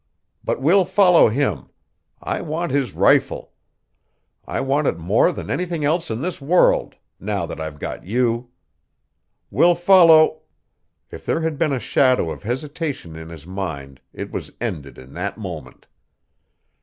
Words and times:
"But 0.43 0.59
we'll 0.63 0.83
follow 0.83 1.29
him. 1.29 1.69
I 2.23 2.41
want 2.41 2.71
his 2.71 2.93
rifle. 2.95 3.53
I 4.45 4.59
want 4.59 4.87
it 4.87 4.97
more 4.97 5.31
than 5.31 5.51
anything 5.51 5.85
else 5.85 6.09
in 6.09 6.21
this 6.21 6.41
world, 6.41 6.95
now 7.19 7.45
that 7.45 7.59
I've 7.61 7.77
got 7.77 8.03
you. 8.03 8.49
We'll 9.51 9.75
follow" 9.75 10.41
If 11.11 11.23
there 11.23 11.41
had 11.41 11.59
been 11.59 11.71
a 11.71 11.79
shadow 11.79 12.31
of 12.31 12.41
hesitation 12.41 13.15
in 13.15 13.29
his 13.29 13.45
mind 13.45 14.01
it 14.11 14.31
was 14.31 14.51
ended 14.59 14.97
in 14.97 15.13
that 15.13 15.37
moment. 15.37 15.85